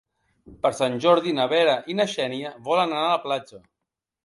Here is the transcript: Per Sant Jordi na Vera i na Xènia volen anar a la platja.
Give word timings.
Per 0.63 0.71
Sant 0.77 0.95
Jordi 1.03 1.35
na 1.41 1.45
Vera 1.51 1.77
i 1.95 1.97
na 2.01 2.09
Xènia 2.15 2.55
volen 2.71 2.99
anar 2.99 3.07
a 3.13 3.15
la 3.15 3.23
platja. 3.29 3.65